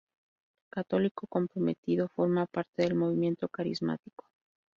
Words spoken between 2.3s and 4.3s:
parte del Movimiento carismático.